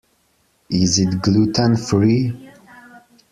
Is 0.71 0.97
it 0.97 1.21
gluten-free? 1.21 2.33